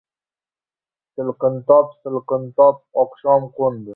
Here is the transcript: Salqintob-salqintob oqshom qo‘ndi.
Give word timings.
Salqintob-salqintob 1.19 2.81
oqshom 3.05 3.49
qo‘ndi. 3.61 3.89